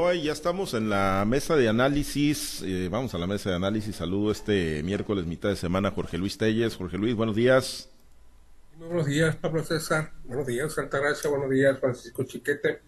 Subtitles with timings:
[0.00, 3.96] Hoy ya estamos en la mesa de análisis, eh, vamos a la mesa de análisis,
[3.96, 6.76] saludo este miércoles mitad de semana Jorge Luis Telles.
[6.76, 7.90] Jorge Luis, buenos días.
[8.78, 10.12] Muy buenos días, Pablo César.
[10.22, 11.28] Buenos días, Altagracia.
[11.28, 12.80] Buenos días, Francisco Chiquete.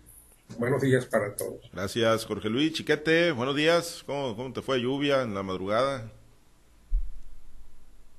[0.56, 1.68] Buenos días para todos.
[1.72, 2.74] Gracias, Jorge Luis.
[2.74, 4.04] Chiquete, buenos días.
[4.06, 6.08] ¿Cómo, cómo te fue lluvia en la madrugada?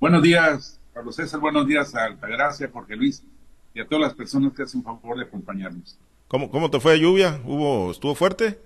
[0.02, 1.39] Buenos días, Pablo César.
[1.39, 3.23] Buenos días a Altagracia, Jorge Luis
[3.73, 5.98] y a todas las personas que hacen favor de acompañarnos.
[6.28, 7.39] ¿Cómo, cómo te fue lluvia?
[7.46, 8.60] ¿Hubo, ¿Estuvo fuerte?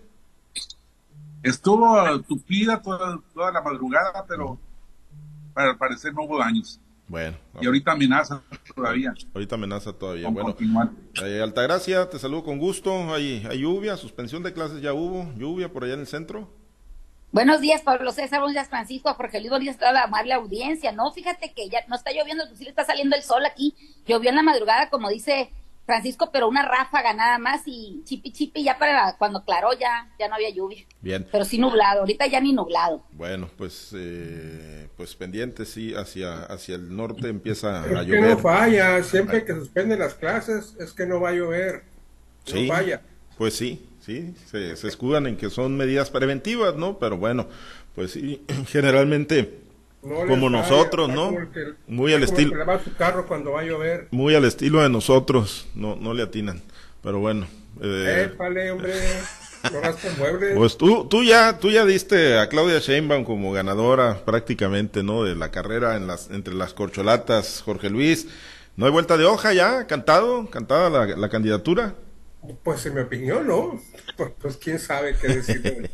[1.46, 4.57] Estuvo tupida toda, toda la madrugada, pero
[5.54, 6.79] al parecer no hubo daños.
[7.07, 7.37] Bueno.
[7.61, 8.42] Y ahorita amenaza
[8.75, 9.14] todavía.
[9.33, 10.25] Ahorita amenaza todavía.
[10.25, 10.89] Con bueno, continuar.
[11.23, 13.14] eh, Altagracia, te saludo con gusto.
[13.14, 16.50] Hay, hay lluvia, suspensión de clases ya hubo, lluvia por allá en el centro.
[17.32, 20.93] Buenos días, Pablo César, buenos días, Francisco, Jorge Luis, buenos días a toda la audiencia.
[20.93, 23.75] No, fíjate que ya no está lloviendo, pues sí le está saliendo el sol aquí.
[24.07, 25.51] Llovió en la madrugada, como dice
[25.86, 30.28] Francisco, pero una ráfaga nada más y chipi chipi ya para cuando claró ya, ya
[30.28, 30.84] no había lluvia.
[31.02, 31.28] Bien.
[31.32, 33.03] Pero sí nublado, ahorita ya ni nublado.
[33.12, 38.22] Bueno, pues eh, pues pendiente, sí, hacia, hacia el norte empieza a Es que llover.
[38.32, 41.84] no falla, siempre que suspenden las clases es que no va a llover.
[42.46, 42.68] Sí.
[42.68, 43.02] No falla.
[43.38, 46.98] Pues sí, sí, se, se escudan en que son medidas preventivas, ¿no?
[47.00, 47.48] Pero bueno,
[47.94, 49.65] pues sí, generalmente
[50.06, 51.25] No Como nosotros, ¿no?
[51.28, 52.53] como el Muy al el estilo-
[52.98, 54.08] carro cuando va a llover.
[54.12, 56.62] muy al estilo de nosotros, no, no le atinan.
[57.02, 57.47] Pero bueno,
[57.81, 58.94] eh, Épale, hombre,
[59.72, 59.81] no
[60.56, 65.23] pues tú, tú ya, tú ya diste a Claudia Sheinbaum como ganadora prácticamente, ¿no?
[65.23, 68.28] De la carrera en las, entre las corcholatas, Jorge Luis.
[68.75, 71.95] No hay vuelta de hoja ya, cantado, cantada la, la candidatura.
[72.64, 73.81] Pues en mi opinión, ¿no?
[74.17, 75.90] Pues, pues quién sabe qué decir el,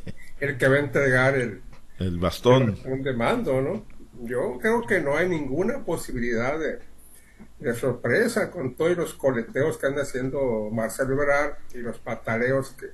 [0.50, 1.62] el que va a entregar el,
[2.00, 2.78] El bastón.
[2.86, 3.86] un demando, ¿no?
[4.24, 6.80] Yo creo que no hay ninguna posibilidad de,
[7.74, 12.88] sorpresa con todos los coleteos que anda haciendo Marcelo Ebrard y los pataleos que...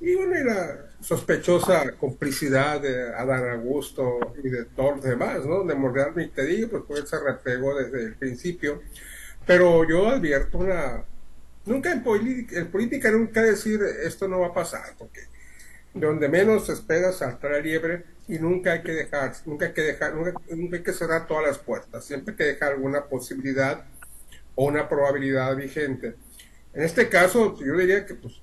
[0.00, 5.64] Y bueno, y la sospechosa complicidad de Adán Augusto y de todos los demás, ¿no?
[5.64, 8.82] De Monreal ni te digo, pues pues se repegó desde el principio.
[9.46, 11.04] Pero yo advierto una...
[11.66, 12.02] Nunca en,
[12.50, 15.20] en política nunca decir esto no va a pasar, porque
[15.94, 20.14] donde menos esperas saltar la liebre y nunca hay que dejar, nunca hay que dejar,
[20.14, 23.84] nunca, hay que cerrar todas las puertas, siempre hay que dejar alguna posibilidad
[24.54, 26.14] o una probabilidad vigente.
[26.72, 28.40] En este caso, yo diría que pues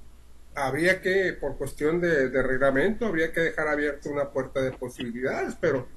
[0.55, 5.87] habría que, por cuestión de, reglamento, habría que dejar abierta una puerta de posibilidades, pero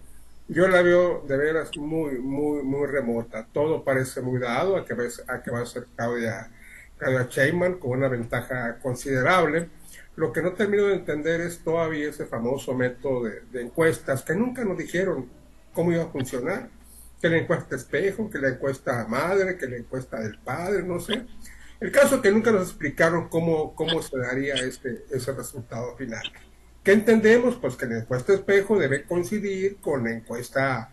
[0.48, 3.46] yo la veo de veras muy, muy, muy remota.
[3.52, 4.94] Todo parece muy dado a que,
[5.28, 6.50] a que va a ser Claudia,
[6.98, 9.70] Claudia Sheinbaum con una ventaja considerable.
[10.16, 14.64] Lo que no termino de entender es todavía ese famoso método de, encuestas que nunca
[14.64, 15.28] nos dijeron
[15.72, 16.68] cómo iba a funcionar.
[17.20, 21.26] Que la encuesta espejo, que la encuesta madre, que la encuesta del padre, no sé.
[21.78, 26.22] El caso es que nunca nos explicaron cómo, cómo se daría este, ese resultado final.
[26.82, 27.56] ¿Qué entendemos?
[27.56, 30.90] Pues que la encuesta espejo debe coincidir con la encuesta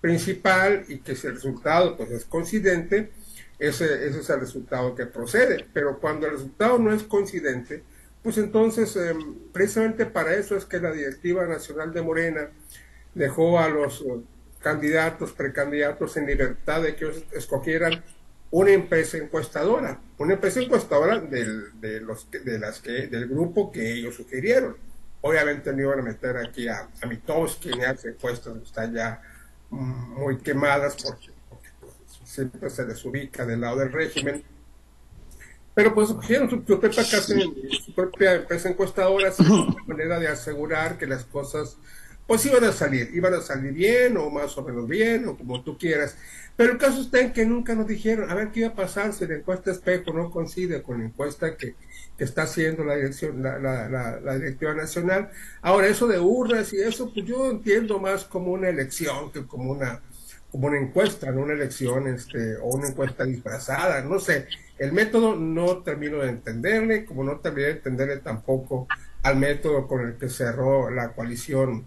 [0.00, 3.12] principal y que si el resultado pues, es coincidente,
[3.58, 5.66] ese, ese es el resultado que procede.
[5.72, 7.82] Pero cuando el resultado no es coincidente,
[8.22, 9.14] pues entonces eh,
[9.52, 12.50] precisamente para eso es que la Directiva Nacional de Morena
[13.14, 14.20] dejó a los eh,
[14.60, 18.02] candidatos, precandidatos en libertad de que ellos escogieran
[18.50, 23.92] una empresa encuestadora, una empresa encuestadora del, de los, de las que, del grupo que
[23.92, 24.76] ellos sugirieron.
[25.20, 28.94] Obviamente no iban a meter aquí a, a Mitowski ni a hacer encuestas que están
[28.94, 29.20] ya
[29.70, 31.92] mm, muy quemadas porque, porque, pues,
[32.24, 34.42] siempre se les ubica del lado del régimen.
[35.78, 40.26] Pero pues escogieron su, su propia casa, su propia empresa encuestadora, así una manera de
[40.26, 41.76] asegurar que las cosas
[42.26, 45.62] pues iban a salir, iban a salir bien o más o menos bien o como
[45.62, 46.16] tú quieras.
[46.56, 49.12] Pero el caso está en que nunca nos dijeron, a ver qué iba a pasar
[49.12, 51.76] si la encuesta espejo no coincide con la encuesta que,
[52.16, 55.30] que está haciendo la dirección, la, la, la, la directiva nacional.
[55.62, 59.70] Ahora, eso de urnas y eso, pues yo entiendo más como una elección que como
[59.70, 60.02] una,
[60.50, 64.48] como una encuesta, no una elección, este, o una encuesta disfrazada, no sé.
[64.78, 68.86] El método no termino de entenderle, como no terminé de entenderle tampoco
[69.22, 71.86] al método con el que cerró la coalición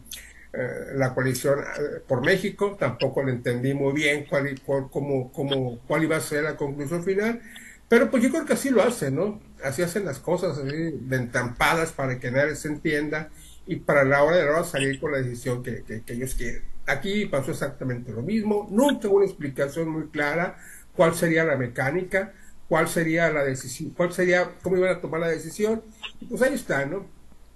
[0.54, 5.80] eh, la coalición eh, por México, tampoco le entendí muy bien cuál, cuál, cómo, cómo,
[5.88, 7.42] cuál iba a ser la conclusión final,
[7.88, 9.40] pero pues yo creo que así lo hacen, ¿no?
[9.64, 13.30] Así hacen las cosas, así, de entrampadas para que nadie se entienda
[13.66, 16.36] y para la hora de la hora salir con la decisión que, que, que ellos
[16.36, 16.64] quieren.
[16.86, 20.58] Aquí pasó exactamente lo mismo, nunca hubo una explicación muy clara
[20.94, 22.34] cuál sería la mecánica,
[22.72, 25.84] cuál sería la decisión, cuál sería, cómo iban a tomar la decisión,
[26.22, 27.06] y pues ahí está, ¿no?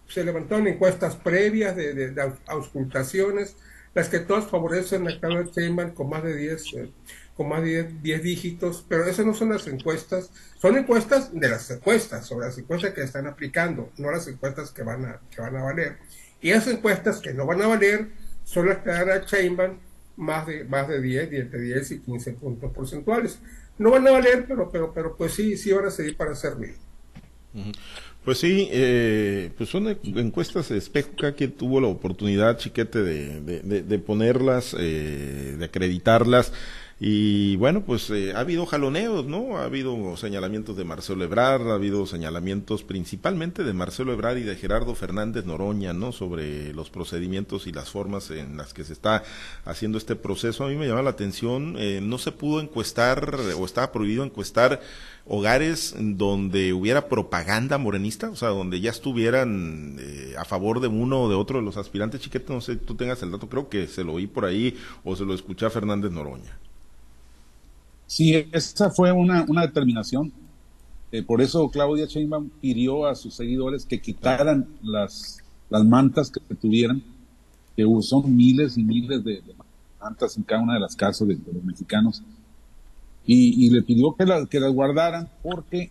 [0.09, 3.55] se levantaron encuestas previas de, de, de aus- auscultaciones,
[3.93, 6.91] las que todas favorecen a Carlos Sheinbaum con más de 10, eh,
[7.37, 10.31] con más de 10 dígitos, pero esas no son las encuestas,
[10.61, 14.83] son encuestas de las encuestas, sobre las encuestas que están aplicando, no las encuestas que
[14.83, 15.97] van a, que van a valer.
[16.41, 18.09] Y esas encuestas que no van a valer
[18.43, 19.79] son las que dan a Chainban
[20.17, 23.39] más de, más de 10, entre 10 y 15 puntos porcentuales.
[23.77, 26.75] No van a valer, pero, pero, pero pues sí, sí van a seguir para servir.
[28.23, 33.99] Pues sí, eh, pues son encuestas espejo, que tuvo la oportunidad, chiquete, de, de, de
[33.99, 36.51] ponerlas, eh, de acreditarlas.
[36.97, 39.57] Y bueno, pues eh, ha habido jaloneos, ¿no?
[39.57, 44.55] Ha habido señalamientos de Marcelo Ebrard, ha habido señalamientos principalmente de Marcelo Ebrard y de
[44.55, 46.13] Gerardo Fernández Noroña, ¿no?
[46.13, 49.23] Sobre los procedimientos y las formas en las que se está
[49.65, 50.63] haciendo este proceso.
[50.63, 54.79] A mí me llama la atención, eh, no se pudo encuestar o estaba prohibido encuestar
[55.25, 61.23] hogares donde hubiera propaganda morenista, o sea, donde ya estuvieran eh, a favor de uno
[61.23, 63.87] o de otro de los aspirantes chiquetes, no sé, tú tengas el dato, creo que
[63.87, 66.57] se lo oí por ahí o se lo escuché a Fernández Noroña.
[68.07, 70.31] Sí, esa fue una, una determinación.
[71.11, 75.37] Eh, por eso Claudia Sheinbaum pidió a sus seguidores que quitaran las,
[75.69, 77.01] las mantas que tuvieran,
[77.75, 79.41] que son miles y miles de,
[79.99, 82.21] mantas en cada una de las casas de, los mexicanos,
[83.27, 85.89] y, le pidió que, que las guardaran porque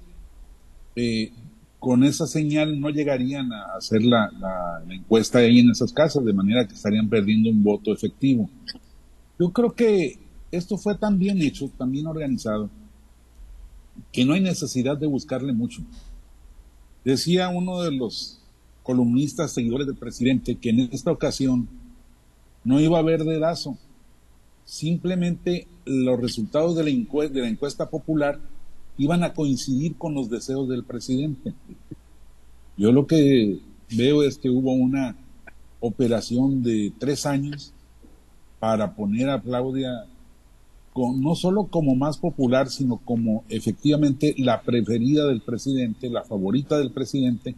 [0.95, 1.33] eh,
[1.81, 6.33] con esa señal no llegarían a hacer la, la, encuesta ahí en esas casas, de
[6.33, 8.49] manera que estarían perdiendo un voto efectivo.
[9.39, 10.24] Yo creo que
[10.57, 12.71] esto fue tan bien hecho, tan bien organizado,
[14.13, 15.83] que no hay necesidad de buscarle mucho.
[17.05, 18.41] Decía uno de los
[18.83, 21.69] columnistas seguidores del presidente que en esta ocasión
[22.65, 23.77] no iba a haber dedazo,
[24.65, 28.41] simplemente los resultados de la, encuesta, de la encuesta popular
[28.97, 31.53] iban a coincidir con los deseos del presidente.
[32.77, 33.61] Yo lo que
[33.95, 35.17] veo es que hubo una
[35.81, 37.73] operación de tres años
[38.59, 40.07] para poner a Claudia
[40.97, 46.93] no solo como más popular, sino como efectivamente la preferida del presidente, la favorita del
[46.93, 47.57] presidente,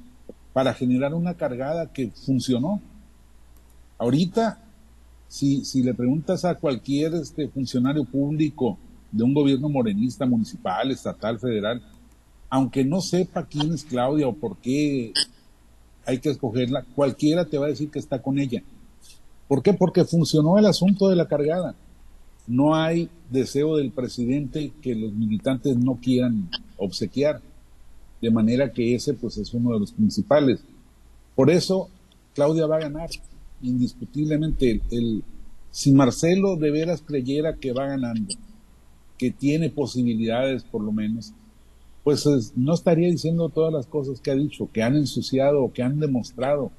[0.55, 2.81] para generar una cargada que funcionó.
[3.99, 4.59] Ahorita,
[5.29, 8.79] si, si le preguntas a cualquier este, funcionario público
[9.13, 11.83] de un gobierno morenista, municipal, estatal, federal,
[12.49, 15.13] aunque no sepa quién es Claudia o por qué
[16.07, 18.63] hay que escogerla, cualquiera te va a decir que está con ella.
[19.47, 19.75] ¿Por qué?
[19.75, 21.75] Porque funcionó el asunto de la cargada
[22.47, 27.41] no hay deseo del presidente que los militantes no quieran obsequiar,
[28.21, 30.61] de manera que ese pues es uno de los principales.
[31.35, 31.89] Por eso
[32.35, 33.11] Claudia va a ganar
[33.63, 34.81] indiscutiblemente.
[34.91, 35.25] El,
[35.71, 38.35] si Marcelo de veras creyera que va ganando,
[39.19, 41.33] que tiene posibilidades por lo menos,
[42.05, 45.83] pues no estaría diciendo todas las cosas que ha dicho, que han ensuciado o que
[45.83, 46.71] han demostrado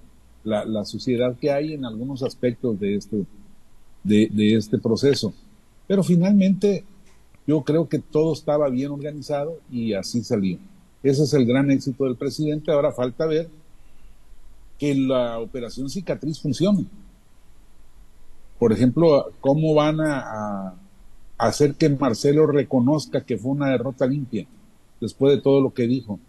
[0.46, 3.26] la, suciedad que hay en algunos aspectos de este,
[4.06, 5.34] de este proceso.
[5.88, 6.84] Pero finalmente
[7.48, 10.58] yo creo que todo estaba bien organizado y así salió.
[11.02, 12.72] Ese es el gran éxito del presidente.
[12.72, 13.50] Ahora falta ver
[14.78, 16.86] que la operación cicatriz funcione.
[18.60, 20.76] Por ejemplo, cómo van a,
[21.38, 24.48] hacer que Marcelo reconozca que fue una derrota limpia
[25.00, 26.20] después de todo lo que dijo.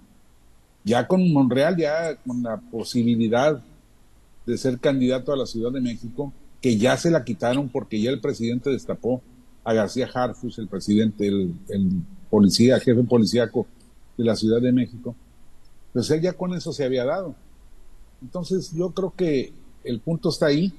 [0.84, 3.62] Ya con Monreal, ya con la posibilidad
[4.46, 8.10] de ser candidato a la Ciudad de México, que ya se la quitaron porque ya
[8.10, 9.22] el presidente destapó
[9.68, 11.52] a García Harfus, el presidente, el,
[12.30, 13.66] policía, jefe policíaco
[14.16, 15.14] de la Ciudad de México,
[15.92, 17.34] pues él ya con eso se había dado.
[18.22, 19.52] Entonces yo creo que
[19.84, 20.72] el punto está ahí,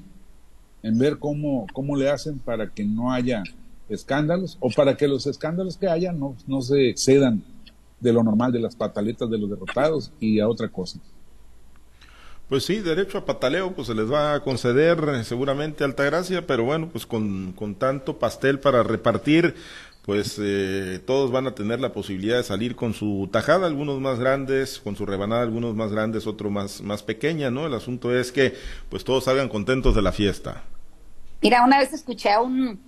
[0.81, 3.43] en ver cómo, cómo le hacen para que no haya
[3.89, 7.43] escándalos o para que los escándalos que haya no, no se excedan
[7.99, 10.99] de lo normal, de las pataletas de los derrotados y a otra cosa.
[12.49, 16.63] Pues sí, derecho a pataleo, pues se les va a conceder eh, seguramente Altagracia, pero
[16.63, 19.53] bueno, pues con, con tanto pastel para repartir,
[20.03, 24.17] pues eh, todos van a tener la posibilidad de salir con su tajada, algunos más
[24.17, 27.67] grandes, con su rebanada, algunos más grandes, otro más, más pequeña, ¿no?
[27.67, 28.55] El asunto es que
[28.89, 30.63] pues todos salgan contentos de la fiesta.
[31.43, 32.81] Mira, una vez escuché a un,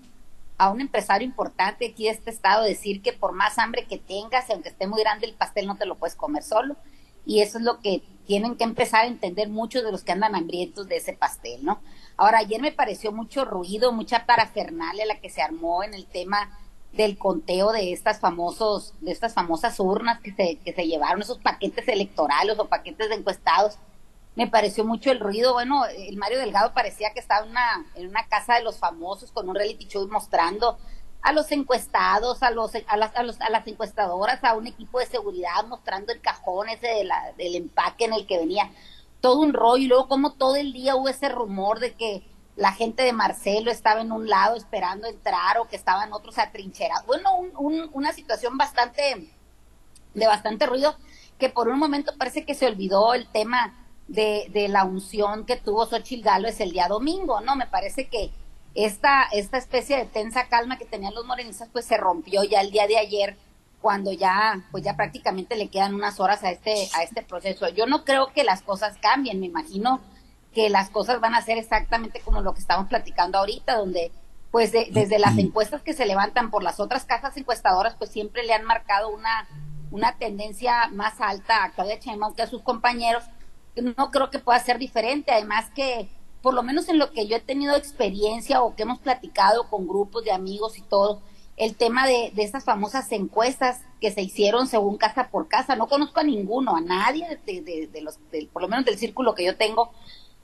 [0.57, 4.49] a un empresario importante aquí de este estado decir que por más hambre que tengas,
[4.49, 6.77] aunque esté muy grande el pastel, no te lo puedes comer solo
[7.27, 8.01] y eso es lo que
[8.31, 11.81] tienen que empezar a entender muchos de los que andan hambrientos de ese pastel, ¿no?
[12.15, 16.57] Ahora, ayer me pareció mucho ruido, mucha parafernalia la que se armó en el tema
[16.93, 21.39] del conteo de estas famosos, de estas famosas urnas que se, que se llevaron, esos
[21.39, 23.77] paquetes electorales o paquetes de encuestados.
[24.37, 25.51] Me pareció mucho el ruido.
[25.51, 29.33] Bueno, el Mario Delgado parecía que estaba en una, en una casa de los famosos
[29.33, 30.77] con un reality show mostrando
[31.21, 34.99] a los encuestados, a los, a las, a, los, a las encuestadoras, a un equipo
[34.99, 38.71] de seguridad mostrando el cajón ese de la, del empaque en el que venía
[39.21, 42.23] todo un rollo y luego como todo el día hubo ese rumor de que
[42.55, 47.05] la gente de Marcelo estaba en un lado esperando entrar o que estaban otros atrincherados.
[47.05, 47.29] Bueno,
[47.93, 49.31] una situación bastante,
[50.13, 50.95] de bastante ruido,
[51.37, 55.55] que por un momento parece que se olvidó el tema de, de la unción que
[55.55, 57.55] tuvo Xochitl es el día domingo, ¿no?
[57.55, 58.31] Me parece que
[58.73, 62.71] esta, esta especie de tensa calma que tenían los morenistas, pues se rompió ya el
[62.71, 63.37] día de ayer,
[63.81, 67.67] cuando ya, pues ya prácticamente le quedan unas horas a este, a este proceso.
[67.69, 70.01] Yo no creo que las cosas cambien, me imagino
[70.53, 74.11] que las cosas van a ser exactamente como lo que estamos platicando ahorita, donde
[74.51, 78.53] pues desde las encuestas que se levantan por las otras casas encuestadoras, pues siempre le
[78.53, 79.47] han marcado una,
[79.91, 83.23] una tendencia más alta a Claudia Sheinbaum que a sus compañeros.
[83.95, 86.09] No creo que pueda ser diferente, además que
[86.41, 89.87] por lo menos en lo que yo he tenido experiencia o que hemos platicado con
[89.87, 91.21] grupos de amigos y todo,
[91.57, 95.87] el tema de, de estas famosas encuestas que se hicieron según casa por casa, no
[95.87, 98.17] conozco a ninguno, a nadie de, de los,
[98.51, 99.91] por lo menos del círculo que yo tengo,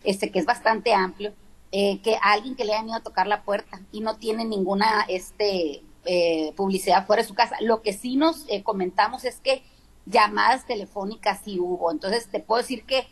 [0.04, 1.34] este que es bastante amplio,
[1.72, 5.06] eh, que alguien que le haya ido a tocar la puerta y no tiene ninguna
[5.10, 7.58] este eh, publicidad fuera de su casa.
[7.62, 9.63] Lo que sí nos eh, comentamos es que
[10.06, 11.92] llamadas telefónicas sí hubo.
[11.92, 13.08] Entonces te puedo decir que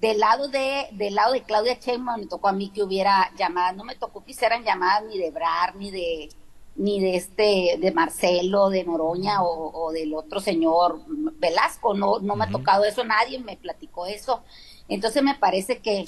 [0.00, 3.76] del lado de del lado de Claudia Sheinbaum me tocó a mí que hubiera llamadas.
[3.76, 6.28] No me tocó que hicieran llamadas ni de Brar ni de
[6.76, 11.94] ni de este de Marcelo, de Noroña o, del otro señor Velasco.
[11.94, 13.04] No no me ha tocado eso.
[13.04, 14.42] Nadie me platicó eso.
[14.88, 16.04] Entonces me parece que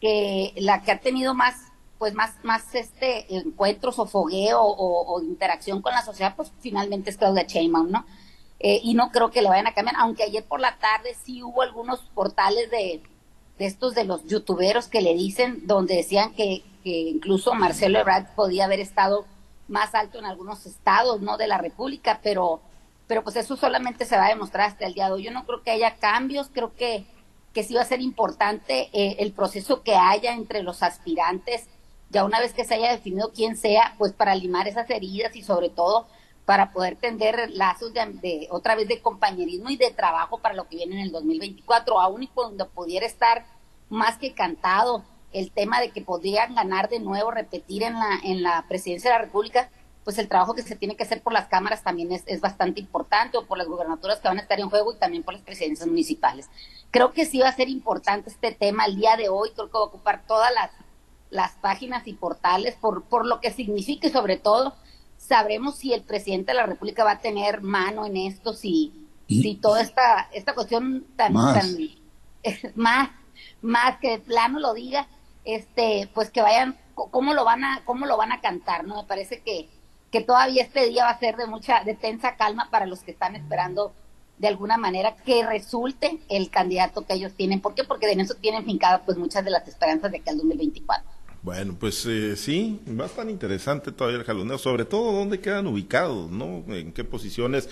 [0.00, 1.56] que la que ha tenido más
[1.98, 7.16] pues más más este encuentros o fogueo o, interacción con la sociedad pues finalmente es
[7.16, 8.04] Claudia Sheinbaum no
[8.58, 11.44] eh, y no creo que le vayan a cambiar aunque ayer por la tarde sí
[11.44, 13.02] hubo algunos portales de,
[13.62, 18.64] estos de los youtuberos que le dicen donde decían que, que incluso Marcelo Ebrard podía
[18.64, 19.24] haber estado
[19.68, 22.60] más alto en algunos estados no de la república pero
[23.06, 25.24] pero pues eso solamente se va a demostrar hasta el día de hoy.
[25.24, 27.04] Yo no creo que haya cambios creo que
[27.52, 31.66] que sí va a ser importante eh, el proceso que haya entre los aspirantes,
[32.10, 35.42] ya una vez que se haya definido quién sea, pues para limar esas heridas y
[35.42, 36.06] sobre todo
[36.44, 40.76] para poder tender lazos de, otra vez de compañerismo y de trabajo para lo que
[40.76, 43.46] viene en el 2024, aún y cuando pudiera estar
[43.88, 48.42] más que cantado el tema de que podrían ganar de nuevo, repetir en la, en
[48.42, 49.70] la presidencia de la República,
[50.04, 52.80] pues el trabajo que se tiene que hacer por las cámaras también es, es, bastante
[52.80, 55.42] importante, o por las gubernaturas que van a estar en juego y también por las
[55.44, 56.50] presidencias municipales.
[56.90, 59.78] Creo que sí va a ser importante este tema el día de hoy, creo que
[59.78, 60.70] va a ocupar todas las,
[61.30, 64.74] las páginas y portales por, por lo que significa y sobre todo
[65.26, 69.54] sabremos si el presidente de la República va a tener mano en esto, si, si
[69.54, 71.60] toda esta, esta cuestión tan, más.
[71.60, 71.76] tan
[72.74, 73.10] más,
[73.60, 75.06] más que de plano lo diga,
[75.44, 79.02] este, pues que vayan, cómo lo van a, cómo lo van a cantar, ¿no?
[79.02, 79.68] Me parece que
[80.12, 83.12] que todavía este día va a ser de mucha, de tensa calma para los que
[83.12, 83.94] están esperando
[84.36, 87.60] de alguna manera que resulte el candidato que ellos tienen.
[87.60, 87.82] ¿Por qué?
[87.82, 91.10] Porque en eso tienen fincadas pues muchas de las esperanzas de que el 2024.
[91.42, 95.66] Bueno, pues eh, sí, va a estar interesante todavía el jaloneo, sobre todo dónde quedan
[95.66, 96.64] ubicados, ¿no?
[96.68, 97.68] En qué posiciones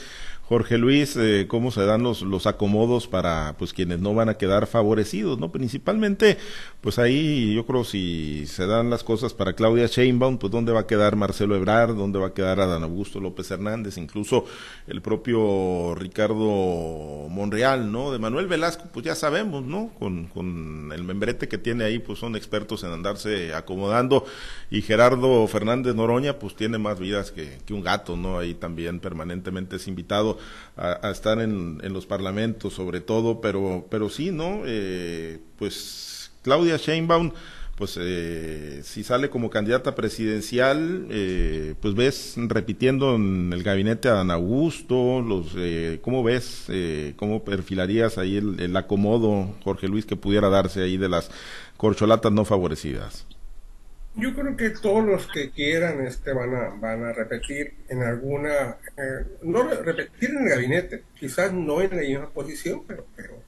[0.51, 4.35] Jorge Luis, eh, cómo se dan los, los acomodos para pues quienes no van a
[4.35, 5.53] quedar favorecidos, ¿no?
[5.53, 6.39] Principalmente,
[6.81, 10.81] pues ahí yo creo si se dan las cosas para Claudia Sheinbaum, pues dónde va
[10.81, 14.45] a quedar Marcelo Ebrard, dónde va a quedar Adán Augusto López Hernández, incluso
[14.89, 18.11] el propio Ricardo Monreal, ¿no?
[18.11, 19.93] De Manuel Velasco, pues ya sabemos, ¿no?
[20.01, 24.25] Con, con el membrete que tiene ahí, pues son expertos en andarse acomodando
[24.71, 28.39] y Gerardo Fernández Noroña, pues tiene más vidas que, que un gato, ¿no?
[28.39, 30.39] Ahí también permanentemente es invitado
[30.77, 34.63] a, estar en, los parlamentos sobre todo, pero, pero sí, ¿no?
[34.65, 37.33] Eh, pues Claudia Sheinbaum,
[37.77, 44.15] pues eh, si sale como candidata presidencial, eh, pues ves repitiendo en el gabinete a
[44.15, 45.57] Dan Augusto, los,
[46.03, 46.67] ¿cómo ves,
[47.17, 51.31] cómo perfilarías ahí el acomodo, Jorge Luis, que pudiera darse ahí de las
[51.77, 53.27] corcholatas no favorecidas?
[54.17, 58.77] Yo creo que todos los que quieran este van a van a repetir en alguna
[58.97, 63.43] eh, no repetir en el gabinete, quizás no en la misma posición, pero pero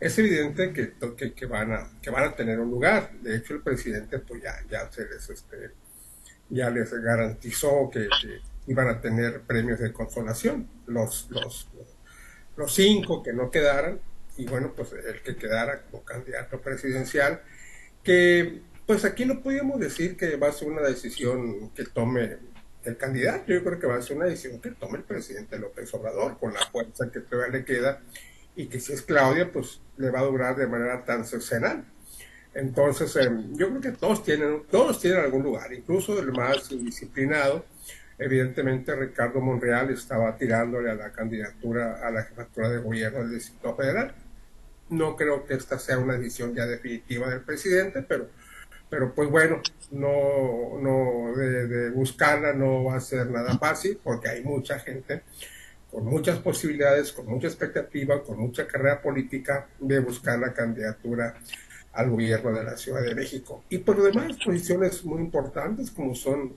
[0.00, 0.94] es evidente que,
[1.34, 3.12] que, van a que van a tener un lugar.
[3.20, 5.72] De hecho el presidente pues ya ya se les este
[6.48, 8.08] ya les garantizó que,
[8.66, 11.68] iban a tener premios de consolación los los
[12.56, 14.00] los cinco que no quedaran
[14.38, 17.42] y bueno pues el que quedara como candidato presidencial
[18.02, 22.38] que pues aquí no podíamos decir que va a ser una decisión que tome
[22.84, 25.92] el candidato, yo creo que va a ser una decisión que tome el presidente López
[25.92, 28.00] Obrador, con la fuerza que todavía le queda,
[28.56, 31.84] y que si es Claudia, pues le va a durar de manera tan cercenal.
[32.54, 37.66] Entonces, em, yo creo que todos tienen, todos tienen algún lugar, incluso el más disciplinado.
[38.18, 43.76] Evidentemente, Ricardo Monreal estaba tirándole a la candidatura a la jefatura de gobierno del Distrito
[43.76, 44.14] Federal.
[44.88, 48.30] No creo que esta sea una decisión ya definitiva del presidente, pero
[48.90, 54.42] pero pues bueno, no, no de, buscarla no va a ser nada fácil porque hay
[54.42, 55.22] mucha gente
[55.90, 61.34] con muchas posibilidades, con mucha expectativa, con mucha carrera política de buscar la candidatura
[61.92, 63.64] al gobierno de la Ciudad de México.
[63.70, 66.56] Y por demás, posiciones muy importantes como son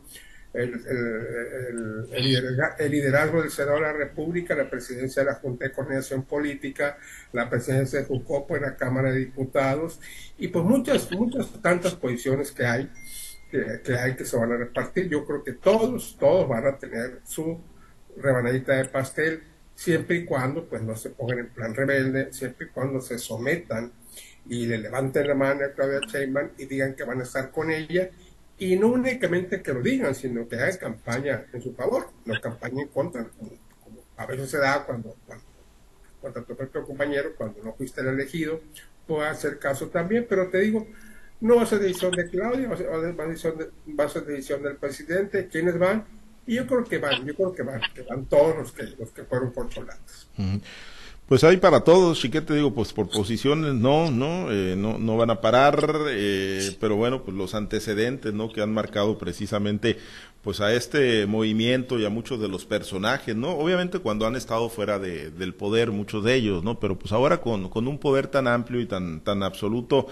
[0.53, 6.23] el, el, liderazgo del Senado de la República, la presidencia de la Junta de Coordinación
[6.23, 6.97] Política,
[7.31, 9.99] la presidencia de Jucopo en la Cámara de Diputados
[10.37, 12.89] y pues muchas, muchas tantas posiciones que hay
[13.49, 15.09] que, hay que se van a repartir.
[15.09, 17.59] Yo creo que todos, todos van a tener su
[18.17, 19.43] rebanadita de pastel
[19.75, 23.91] siempre y cuando pues no se pongan en plan rebelde, siempre y cuando se sometan
[24.47, 27.71] y le levanten la mano a Claudia Sheinbaum y digan que van a estar con
[27.71, 28.09] ella
[28.61, 32.83] y no únicamente que lo digan, sino que hagan campaña en su favor, no campaña
[32.83, 33.53] en contra, como,
[34.17, 35.15] a veces se da cuando,
[36.21, 38.61] cuando, tu propio compañero, cuando no fuiste el elegido,
[39.07, 40.85] puede hacer caso también, pero te digo,
[41.39, 43.55] no va a ser decisión de Claudia, va a ser, decisión,
[43.99, 46.05] va a ser decisión del presidente, quiénes van,
[46.45, 49.09] y yo creo que van, yo creo que van, que van todos los que, los
[49.09, 50.29] que fueron controlados.
[51.27, 55.29] Pues hay para todos, Chiquete, digo, pues por posiciones no, no, eh, no, no van
[55.29, 58.51] a parar, eh, pero bueno, pues los antecedentes, ¿no?
[58.51, 59.97] Que han marcado precisamente,
[60.41, 63.51] pues a este movimiento y a muchos de los personajes, ¿no?
[63.51, 66.81] Obviamente cuando han estado fuera de, del poder, muchos de ellos, ¿no?
[66.81, 70.07] Pero pues ahora con, con un poder tan amplio y tan, tan absoluto,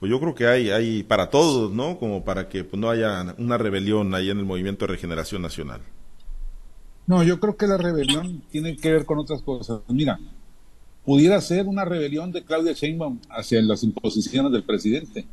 [0.00, 1.98] pues yo creo que hay, hay para todos, ¿no?
[1.98, 5.80] Como para que pues, no haya una rebelión ahí en el movimiento de regeneración nacional.
[7.06, 9.80] No, yo creo que la rebelión tiene que ver con otras cosas.
[9.88, 10.18] Mira,
[11.04, 15.26] pudiera ser una rebelión de Claudia Sheinbaum hacia las imposiciones del presidente.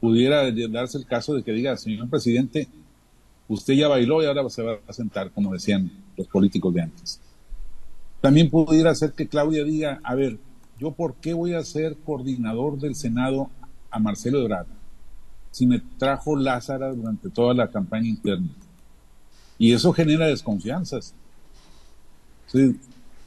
[0.00, 2.68] Pudiera darse el caso de que diga, señor presidente,
[3.48, 7.20] usted ya bailó y ahora se va a sentar, como decían los políticos de antes.
[8.20, 10.38] También pudiera ser que Claudia diga, a ver,
[10.78, 13.50] yo por qué voy a ser coordinador del Senado
[13.90, 14.66] a Marcelo Ebrard
[15.56, 18.50] si me trajo Lázara durante toda la campaña interna.
[19.56, 21.14] Y eso genera desconfianzas.
[22.46, 22.78] Sí,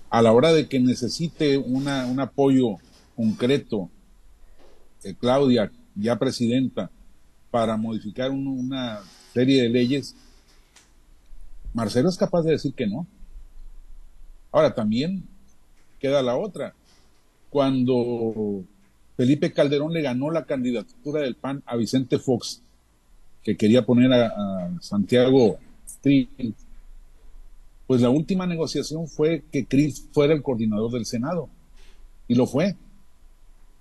[0.09, 2.77] a la hora de que necesite una, un apoyo
[3.15, 3.89] concreto,
[5.19, 6.89] Claudia, ya presidenta,
[7.51, 8.99] para modificar una
[9.33, 10.15] serie de leyes,
[11.73, 13.07] Marcelo es capaz de decir que no.
[14.51, 15.23] Ahora también
[15.99, 16.73] queda la otra.
[17.49, 18.63] Cuando
[19.17, 22.61] Felipe Calderón le ganó la candidatura del PAN a Vicente Fox,
[23.43, 25.57] que quería poner a, Santiago
[27.89, 31.49] pues la última negociación fue que Chris fuera el coordinador del Senado.
[32.27, 32.75] Y lo fue.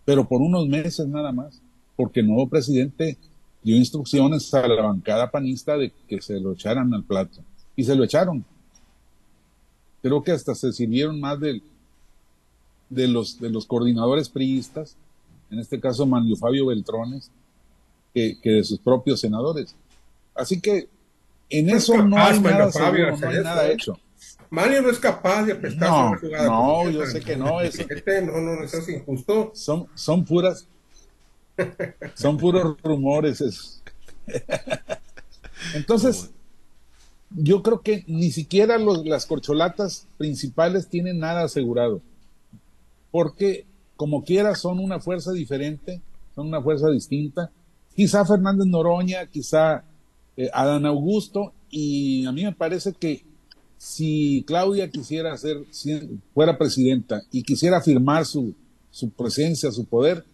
[0.07, 1.61] Pero por unos meses nada más,
[1.95, 3.19] porque el nuevo presidente
[3.63, 7.43] dio instrucciones a la bancada panista de que se lo echaran al plato.
[7.77, 8.47] Y se lo echaron.
[10.01, 11.61] Creo que hasta se sirvieron más de,
[12.89, 14.97] los, de los coordinadores priistas,
[15.51, 17.31] en este caso Manuel Fabio Beltrones,
[18.15, 19.77] que de sus propios senadores.
[20.35, 20.89] Así que
[21.51, 23.99] en eso no hay nada seguro, no hay nada hecho.
[24.51, 26.47] Mario no es capaz de prestar no, una jugada.
[26.47, 27.61] No, yo sé que no.
[27.61, 29.53] Eso, este, no, no, es injusto.
[29.55, 30.67] Son, son puras,
[32.15, 33.83] son puros rumores eso.
[35.75, 36.31] Entonces,
[37.31, 42.01] yo creo que ni siquiera los, las corcholatas principales tienen nada asegurado.
[43.11, 46.01] Porque, como quiera, son una fuerza diferente,
[46.35, 47.51] son una fuerza distinta.
[47.95, 49.85] Quizá Fernández Noroña, quizá
[50.39, 53.25] eh, Adán Augusto, y a mí me parece que
[53.77, 55.65] si Claudia quisiera ser,
[56.33, 58.55] fuera presidenta y quisiera afirmar su,
[58.93, 60.25] su presencia, su poder,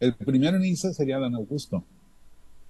[0.00, 1.84] el primero en irse sería Adán Augusto.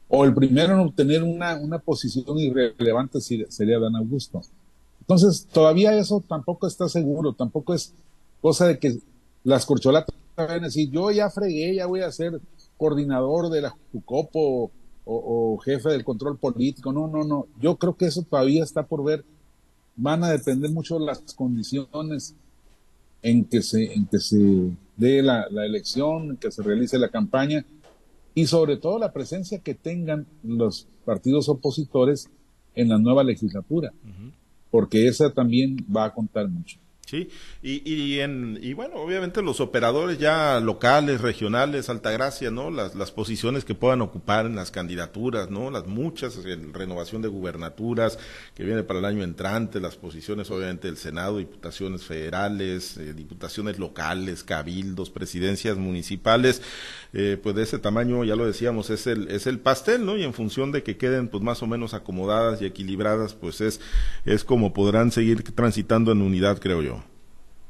[0.08, 4.42] O el primero en obtener una, una posición irrelevante sería Adán Augusto.
[5.00, 7.94] Entonces, todavía eso tampoco está seguro, tampoco es
[8.42, 8.98] cosa de que
[9.44, 12.38] las corcholatas van a decir, yo ya fregué, ya voy a ser
[12.76, 14.70] coordinador de la Jucopo
[15.09, 16.92] o, jefe del control político.
[16.92, 17.47] No, no, no.
[17.61, 19.25] Yo creo que eso todavía está por ver.
[19.95, 22.35] Van a depender mucho las condiciones
[23.23, 27.64] en que se, en que se dé la, elección, en que se realice la campaña
[28.35, 32.29] y sobre todo la presencia que tengan los partidos opositores
[32.75, 33.95] en la nueva legislatura,
[34.71, 36.79] porque esa también va a contar mucho.
[37.07, 37.31] Sí,
[37.62, 42.69] y, y, en, y bueno, obviamente los operadores ya locales, regionales, Altagracia, ¿no?
[42.69, 45.71] Las, las posiciones que puedan ocupar en las candidaturas, ¿no?
[45.71, 46.37] Las muchas,
[46.73, 48.19] renovación de gubernaturas
[48.57, 53.79] que viene para el año entrante, las posiciones obviamente del Senado, diputaciones federales, eh, diputaciones
[53.79, 56.61] locales, cabildos, presidencias municipales,
[57.12, 60.16] eh, pues de ese tamaño, ya lo decíamos, es el, es el pastel, ¿no?
[60.16, 63.81] Y en función de que queden pues más o menos acomodadas y equilibradas, pues es,
[64.25, 66.95] es como podrán seguir transitando en unidad, creo yo.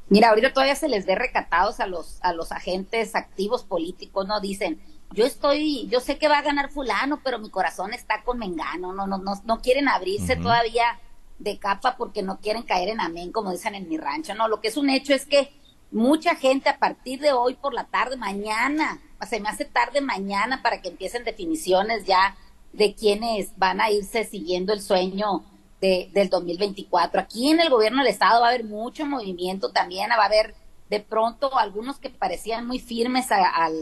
[0.09, 4.39] Mira, ahorita todavía se les ve recatados a los, a los agentes activos políticos, ¿no?
[4.39, 8.39] Dicen, yo estoy, yo sé que va a ganar fulano, pero mi corazón está con
[8.39, 10.99] Mengano, no, no, no, no quieren abrirse todavía
[11.39, 14.59] de capa porque no quieren caer en amén, como dicen en mi rancho, no, lo
[14.59, 15.51] que es un hecho es que
[15.91, 20.61] mucha gente a partir de hoy por la tarde, mañana, se me hace tarde mañana
[20.61, 22.35] para que empiecen definiciones ya
[22.73, 25.43] de quienes van a irse siguiendo el sueño
[25.81, 27.21] de, del 2024.
[27.21, 30.55] Aquí en el gobierno del estado va a haber mucho movimiento también, va a haber
[30.89, 33.75] de pronto algunos que parecían muy firmes al, al,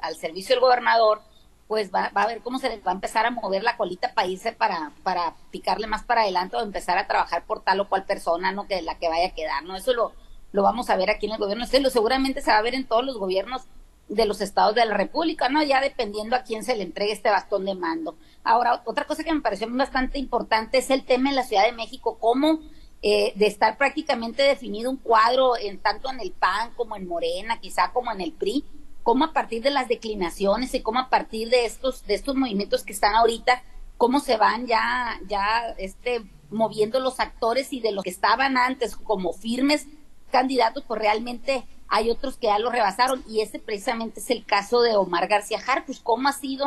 [0.00, 1.20] al, servicio del gobernador,
[1.66, 4.14] pues va, va, a ver cómo se les va a empezar a mover la colita
[4.14, 8.04] para para, para picarle más para adelante o empezar a trabajar por tal o cual
[8.04, 8.66] persona, ¿no?
[8.66, 9.76] Que la que vaya a quedar, ¿no?
[9.76, 10.12] Eso lo,
[10.52, 11.64] lo vamos a ver aquí en el gobierno.
[11.64, 13.62] Este lo seguramente se va a ver en todos los gobiernos
[14.08, 15.62] de los estados de la República, ¿no?
[15.62, 18.16] Ya dependiendo a quién se le entregue este bastón de mando.
[18.42, 21.72] Ahora, otra cosa que me pareció bastante importante es el tema en la Ciudad de
[21.72, 22.60] México, cómo
[23.02, 27.60] eh, de estar prácticamente definido un cuadro en tanto en el PAN como en Morena,
[27.60, 28.64] quizá como en el PRI,
[29.04, 32.82] cómo a partir de las declinaciones y cómo a partir de estos de estos movimientos
[32.82, 33.62] que están ahorita,
[33.98, 38.96] cómo se van ya ya este moviendo los actores y de los que estaban antes
[38.96, 39.86] como firmes
[40.32, 44.82] candidatos, pues realmente hay otros que ya lo rebasaron y ese precisamente es el caso
[44.82, 46.64] de Omar García Harfuch, cómo ha sido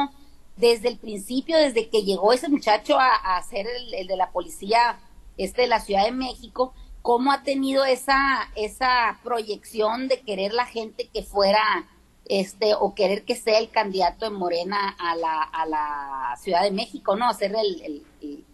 [0.57, 4.31] desde el principio, desde que llegó ese muchacho a, a ser el, el de la
[4.31, 4.99] policía
[5.37, 10.65] este de la Ciudad de México, cómo ha tenido esa, esa proyección de querer la
[10.65, 11.87] gente que fuera
[12.25, 16.71] este o querer que sea el candidato de Morena a la, a la Ciudad de
[16.71, 17.27] México, ¿no?
[17.27, 18.45] A ser el, el,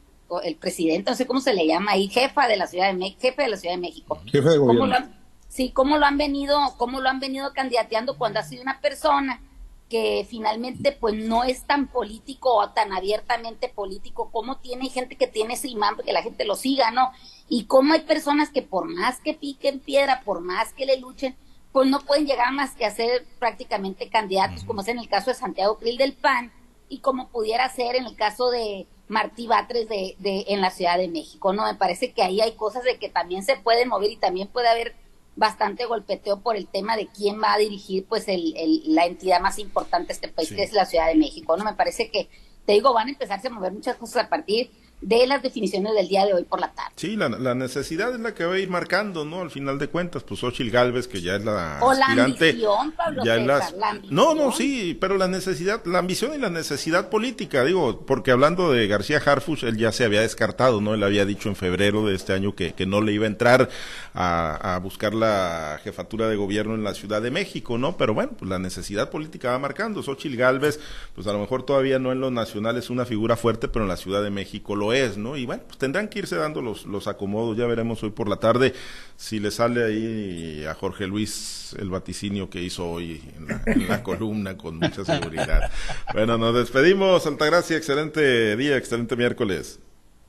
[0.44, 3.20] el, presidente, no sé cómo se le llama ahí, jefa de la Ciudad de México,
[3.22, 4.20] jefe de la Ciudad de México.
[4.26, 4.68] Jefe de gobierno.
[4.68, 5.17] ¿Cómo lo han,
[5.58, 9.42] sí, cómo lo han venido, cómo lo han venido candidateando cuando ha sido una persona
[9.90, 15.26] que finalmente pues no es tan político o tan abiertamente político, como tiene gente que
[15.26, 17.12] tiene ese imán que la gente lo siga, ¿no?
[17.50, 21.36] Y cómo hay personas que por más que piquen piedra, por más que le luchen,
[21.72, 25.32] pues no pueden llegar más que a ser prácticamente candidatos, como es en el caso
[25.32, 26.52] de Santiago Krill del PAN
[26.88, 31.00] y como pudiera ser en el caso de Martí Batres de, de, en la Ciudad
[31.00, 31.66] de México, ¿no?
[31.66, 34.68] Me parece que ahí hay cosas de que también se pueden mover y también puede
[34.68, 35.07] haber
[35.38, 39.40] bastante golpeteo por el tema de quién va a dirigir pues el, el, la entidad
[39.40, 40.56] más importante de este país, sí.
[40.56, 41.56] que es la Ciudad de México.
[41.56, 42.28] No me parece que,
[42.66, 44.72] te digo, van a empezarse a mover muchas cosas a partir
[45.02, 46.92] de las definiciones del día de hoy por la tarde.
[46.96, 49.42] Sí, la, la, necesidad es la que va a ir marcando, ¿no?
[49.42, 52.18] Al final de cuentas, pues Ochil Galvez, que ya es la o aspirante.
[52.18, 53.74] La ambición, Pablo ya César, las...
[53.74, 54.16] la ambición.
[54.16, 58.72] No, no, sí, pero la necesidad, la ambición y la necesidad política, digo, porque hablando
[58.72, 60.96] de García Harfuch, él ya se había descartado, ¿no?
[60.96, 63.70] Él había dicho en febrero de este año que, que no le iba a entrar
[64.16, 67.98] a, a buscar la jefatura de gobierno en la Ciudad de México, ¿no?
[67.98, 70.02] Pero bueno, pues la necesidad política va marcando.
[70.02, 70.80] Xochil Galvez,
[71.14, 73.90] pues a lo mejor todavía no en lo nacional es una figura fuerte, pero en
[73.90, 75.38] la Ciudad de México lo es, ¿no?
[75.38, 77.58] Y bueno, pues tendrán que irse dando los, los acomodos.
[77.58, 78.74] Ya veremos hoy por la tarde
[79.16, 83.88] si le sale ahí a Jorge Luis el vaticinio que hizo hoy en la, en
[83.88, 85.72] la columna con mucha seguridad.
[86.14, 87.28] Bueno, nos despedimos.
[87.28, 89.80] Altagracia, excelente día, excelente miércoles.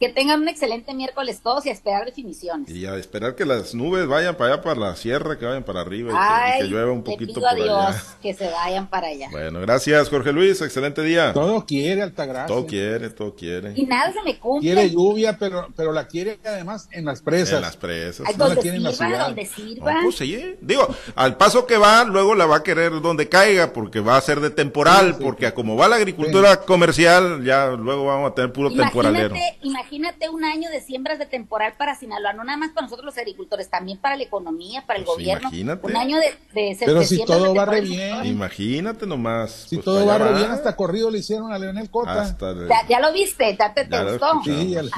[0.01, 2.71] Que tengan un excelente miércoles todos y a esperar definiciones.
[2.71, 5.81] Y a esperar que las nubes vayan para allá, para la sierra, que vayan para
[5.81, 8.03] arriba y, Ay, que, y que, llueva un poquito pido a Dios allá.
[8.23, 9.29] que se vayan para allá.
[9.33, 11.33] Bueno, gracias Jorge Luis, excelente día.
[11.33, 12.47] Todo quiere Altagracia.
[12.47, 13.73] Todo quiere, todo quiere.
[13.75, 14.73] Y nada se me cumple.
[14.73, 17.57] Quiere lluvia, pero, pero la quiere además en las presas.
[17.57, 18.27] En las presas.
[18.29, 19.27] Ay, No la donde quiere en la sirva, ciudad.
[19.27, 19.95] donde sirva.
[19.95, 20.59] No, pues sí, eh.
[20.61, 24.21] digo, al paso que va, luego la va a querer donde caiga, porque va a
[24.21, 25.53] ser de temporal, Sí, sí, porque sí.
[25.55, 29.35] como va la agricultura comercial, ya luego vamos a tener puro temporalero.
[29.35, 33.07] Imagínate, imagínate un año de siembras de temporal para Sinaloa, no nada más para nosotros
[33.07, 35.49] los agricultores, también para la economía, para el Pues gobierno.
[35.49, 35.87] imagínate.
[35.87, 38.25] Un año de, de, Pero de si todo de va re bien.
[38.27, 39.67] Imagínate nomás.
[39.69, 42.23] Si pues, todo va re bien, hasta corrido le hicieron a Leonel Cota.
[42.23, 44.41] Hasta el- Ya, ya lo viste, ya te, te Ya lo gustó.
[44.45, 44.91] Sí, al-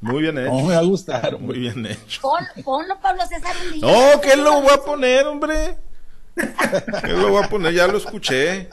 [0.00, 0.52] Muy bien hecho.
[0.52, 1.38] no me va a gustar.
[1.38, 2.20] Muy bien hecho.
[2.22, 3.80] Pon, ponlo, Pablo César, un día.
[4.14, 5.76] No, ¿qué lo voy a poner, hombre?
[6.34, 7.72] ¿Qué lo voy a poner?
[7.74, 8.68] Ya lo escuché.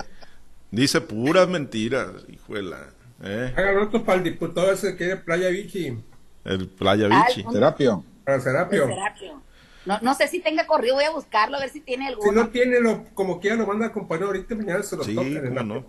[0.69, 2.77] Dice puras mentiras, hijuela.
[3.23, 3.53] ¿Eh?
[3.55, 5.97] Hagan otro para el diputado ese que quiere Playa Vichy,
[6.45, 7.41] El Playa Vichy.
[7.41, 8.03] el- Terapio.
[8.25, 8.87] para Serapio.
[8.87, 9.41] Serapio.
[9.85, 12.31] No, no sé si tenga corrido, voy a buscarlo a ver si tiene Si alguno.
[12.43, 15.67] no tiene, lo, como quiera, lo manda a acompañar ahorita, mañana se lo Sí, tocan
[15.67, 15.85] no.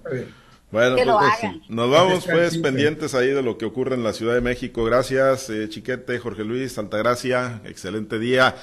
[0.73, 1.63] Bueno, Que lo pues, hagan.
[1.69, 4.83] nos vamos pues pendientes ahí de lo que ocurre en la Ciudad de México.
[4.83, 8.57] Gracias, eh, Chiquete, Jorge Luis, Altagracia, excelente día.